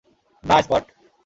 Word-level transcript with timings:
না, 0.43 0.57
স্কট। 0.61 0.85